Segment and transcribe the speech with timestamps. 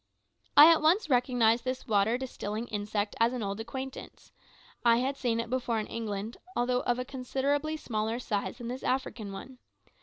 [0.57, 4.31] I at once recognised this water distilling insect as an old acquaintance.
[4.83, 8.81] I had seen it before in England, although of a considerably smaller size than this
[8.81, 9.59] African one.